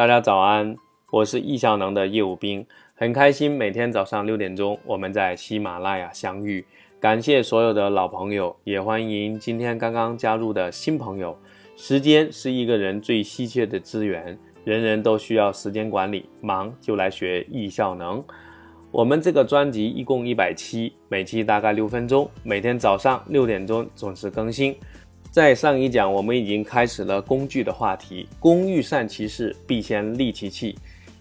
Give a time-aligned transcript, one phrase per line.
[0.00, 0.74] 大家早安，
[1.10, 6.64] 我是易效能的业务兵，很开心每天早上六点钟我们在喜马拉雅相遇。
[6.98, 11.36] 感谢所有的老朋友，也欢迎今天刚刚加入的新朋友。
[11.76, 18.24] 时间是一个人最稀缺的资源，人人都需要时间管理，忙就来学易效能。
[18.90, 24.74] 我们这个专辑一共一百期，每期大概六分钟，每天早上六点钟准时更新。
[25.30, 28.26] 在上一讲，我们已经开始了工具的话题。
[28.40, 30.76] 工欲善其事，必先利其器。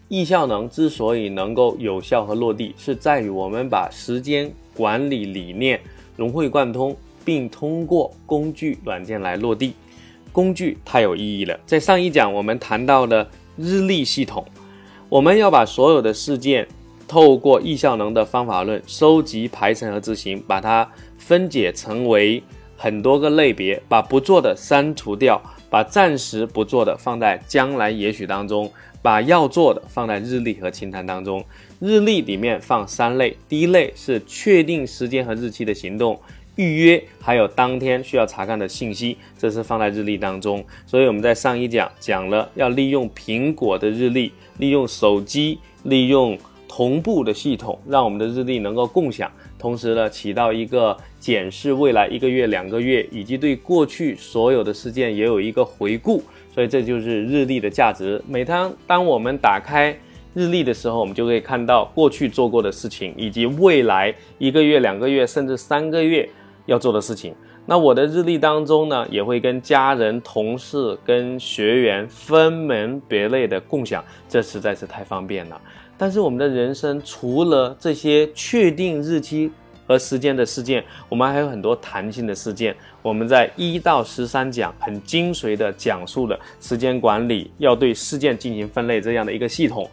[0.08, 5.80] 易效能之所以能够有效和落地，是在于我们把时间管理理念
[6.16, 9.74] 融会贯通，并通过工具软件来落地。
[10.32, 11.60] 工具太有意义了。
[11.68, 14.44] 在上一讲，我们谈到了日历系统，
[15.08, 16.68] 我们要把所有的事件
[17.08, 22.42] 透过易效能的方法论收集、排程和执行，把它分解成为。
[22.82, 31.44] 很多个类别，把不做的删除掉，把暂时不做的放在将来也许当中，把要做的放在日历和清单当中。
[31.82, 36.18] 日历里面放三类，第一类是确定时间和日期的行动、
[36.56, 40.64] 预约，还有当天需要查看的信息，这是放在日历当中。
[40.88, 46.38] 所以我们在上一讲讲了，要利用苹果的日历，利用手机，利用
[46.70, 49.30] 同步的系统，让我们的日历能够共享。
[49.58, 58.24] 同时呢，起到一个检视未来一个月、两个月，以及对过去所有的事件也有一个回顾，所以这就是日历的价值。
[58.28, 59.94] 每当当我们打开
[60.36, 66.30] 日历的时候，我们就可以看到过去做过的事情，以及未来一个月、两个月，甚至三个月
[66.68, 67.34] 要做的事情。
[67.70, 75.62] 那我的日历当中呢，也会跟家人、同事、跟学员分门别类的共享，这实在是太方便了。
[75.96, 79.52] 但是我们的人生除了这些确定日期
[79.86, 82.76] 和时间的事件，我们还有很多弹性的事件。
[83.04, 89.88] 我们在一到十三讲很精髓的讲述了时间管理要对事件进行分类这样的一个系统。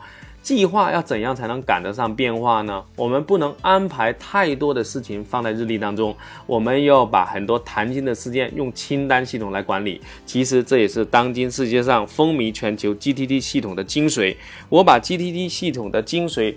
[0.47, 2.80] 计划要怎样才能赶得上变化呢？
[2.94, 6.16] 我们不能安排太多的事情放在日历当中，
[6.47, 10.00] 我们要把很多弹性的事件用清单系统来管理。
[10.25, 14.37] 其实这也是当今世界上风靡全球 GTD 系统的精髓。
[14.69, 16.54] 我把 GTD 系统的精髓。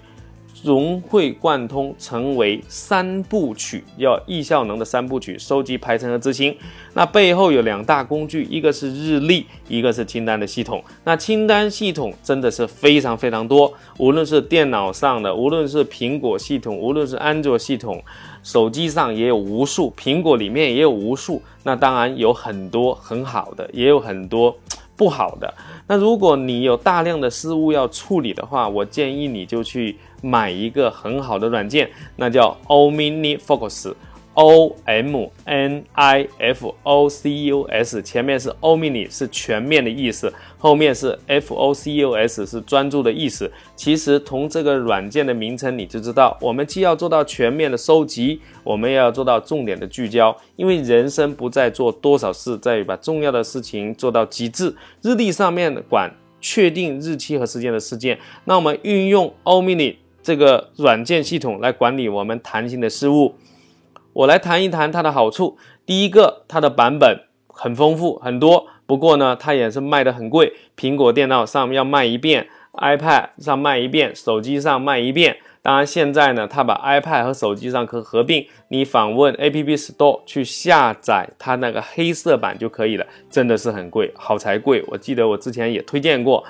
[0.62, 6.56] 融会贯通，成为三部曲，要易效能的三部曲：收集、排程和执行。
[6.94, 10.84] 那背后有两大工具，一个是日历，一个是清单的系统。
[11.06, 18.04] 那清单系统真的是非常非常多，无论是电脑上的，无论是苹果系统，无论是安卓系统，
[18.44, 21.42] 手机上也有无数，苹果里面也有无数。
[21.64, 24.54] 那当然有很多很好的，也有很多
[25.00, 25.52] 不好的。
[25.88, 29.98] 那如果你有大量的事物要处理的话，我建议你就去。
[30.22, 33.94] 买一个很好的软件，那叫 OmniFocus
[34.40, 42.14] O M N I F O C U S，前面是 Omni 是全面的意思，后面是 F O C U
[42.14, 43.52] S 是专注的意思。
[43.76, 50.34] 其实从这个软件的名称你就知道，我们既要做到全面的收集，我们也要做到重点的聚焦。
[50.56, 54.74] 因为人生不在做多少事，在于把重要的事情做到极致。
[55.02, 59.98] 日历上面管确定日期和时间的事件，那我们运用 Omni。
[60.22, 63.34] 这个软件系统来管理我们弹性的事物，
[64.20, 65.58] 我来谈一谈它的好处。
[65.86, 70.52] 第一个，它的版本很丰富很多，不过呢，它也是卖的很贵。
[70.78, 75.38] 苹果电脑上要卖一遍，iPad 上卖一遍，手机上卖一遍。
[75.62, 83.06] 当然，现在呢，它把 iPad 和手机上可合并，你访问 App Store 去下载它那个黑色版就可以了。
[83.30, 84.84] 真的是很贵，好才贵。
[84.88, 86.44] 我记得我之前也推荐过，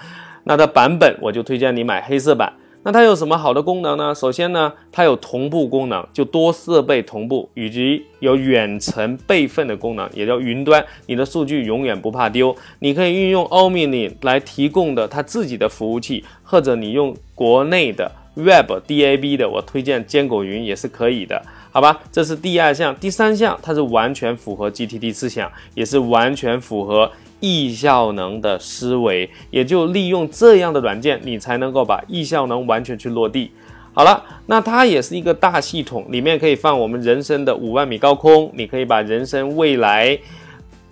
[0.46, 2.52] 那它版本我就推荐你买黑色版。
[2.90, 4.16] 那它有什么好的功能呢？
[4.16, 12.56] 首先呢，它有同步功能，就多设备同步，以及有远程备份的功能，也叫云端，你的数据永远不怕丢。
[12.80, 21.40] 你可以运用 Omni 来提供的它自己的服务器，或者你用国内的 Web DAB 的，我推荐坚果云也是可以的，
[21.72, 22.02] 好吧？
[22.12, 27.12] 这是第二项，第三项，它是完全符合 GTD 思想，也是完全符合。
[27.40, 33.52] 易效能的思维，也就利用这样的软件，你才能够把易效能完全去落地。
[33.94, 40.18] 好了，那它也是一个大系统，里面可以放我们人生的五万米高空，你可以把人生未来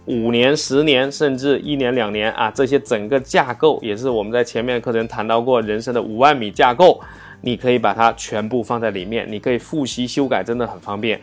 [0.06, 7.00] 五年、十年，甚至一年、两年啊，这些整个架构，也是我们在前面课程谈到过人生的五万米架构，
[7.42, 11.20] 你可以把它全部放在里面，你可以复习修改，真的很方便。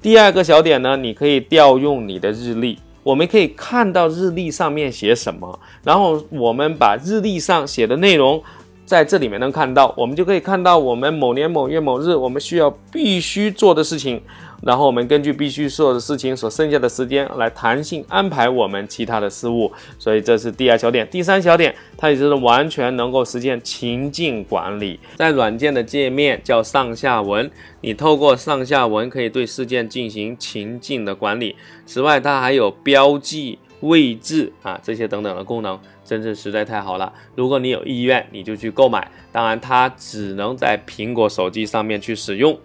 [0.00, 2.78] 第二个小点呢，你可以调用你的日历。
[3.04, 8.42] 我们可以看到日历上面写什么，然后我们把日历上写的内容
[8.84, 14.20] 在这里面能看到，我们就可以看到我们某年某月某日我们需要必须做的事情。
[14.62, 21.06] 然后我们根据必须做的事情所剩下的时间来弹性安排我们其他的事物，所以这是第二小点。
[21.10, 24.98] 第三小点，它也就是完全能够实现情境管理。
[25.16, 27.50] 在软件的界面叫上下文，
[27.82, 31.54] 你透过上下文可以对事件进行情境的管理。
[31.84, 37.12] 此外，它还有标记位置啊这些等等的功能，真是实在太好了。
[37.34, 39.10] 如果你有意愿，你就去购买。
[39.32, 42.58] 当然，它只能在苹果手机上面去使用。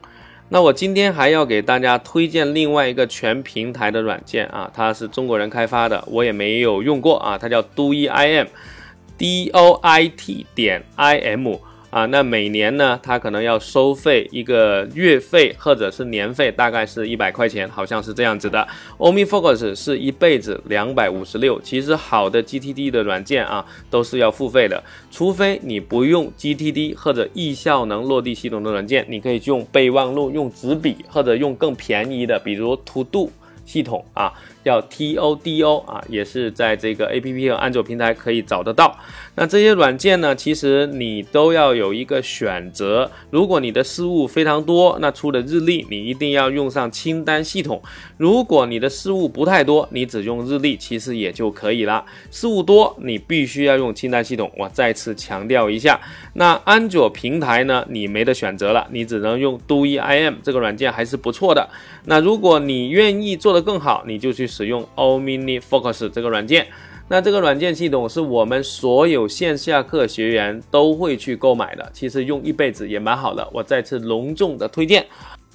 [0.49, 11.55] 那我今天还要给大家推荐另外一个全平台的软件啊，它是中国人开发的，我也没有用过啊，它叫 Doit.m，D O I T 点 I M。
[11.89, 18.67] 啊，那每年呢，它可能要收费一个月费或者是年费，大概是一百块钱，好像是这样子的。
[18.99, 21.59] OmniFocus 是一辈子两百五十六。
[21.61, 33.31] 其实好的 GTD 的软件啊，都是要付费的，除非你不用 GTD 或者易效能落地系统的软件，你可以用备忘录、用纸笔或者用更便宜的，比如 To Do
[33.65, 34.31] 系统啊。
[34.63, 38.97] 叫 Todo 啊，也是在这个 APP 和安卓平台可以找得到。
[39.35, 43.09] 那这些软件呢，其实你都要有一个选择。
[43.29, 47.81] 如果你的事物非常多，那出的日历，你一定要用上清单系统。
[48.17, 52.03] 如果你的事物不太多，你只用日历其实也就可以了。
[52.29, 54.51] 事物多，你必须要用清单系统。
[54.57, 55.97] 我再次强调一下，
[56.33, 61.69] 那安卓平台呢，你没得选择了，你只能用 DoEIM 这个软件还是不错的。
[62.05, 64.48] 那如果你愿意做得更好，你就去。
[64.49, 66.67] 使用 OmniFocus 这个软件，
[67.07, 73.47] 那这个软件系统是我们所有线下课学员都会去购买的，其实用一辈子也蛮好的。
[73.53, 75.05] 我再次隆重的推荐。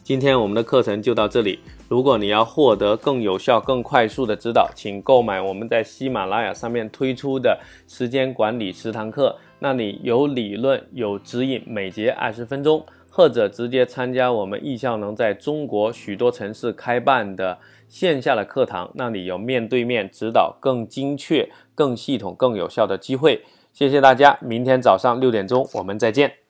[0.02, 1.58] 今天我们的课程就到这里。
[1.88, 7.58] 如果你要获得更有效、更快速的指导，请购买我们在喜马拉雅上面推出的
[7.88, 12.84] 时间管理十堂课，那里有理论、有指引，每节二十分钟。
[13.16, 17.56] 或者直接参加我们易效能在中国许多城市开办的
[17.88, 23.44] 线下的课堂，那里有面对面指导，更精确、更系统、更有效的机会。
[23.72, 26.43] 谢谢大家，明天早上六点钟我们再见。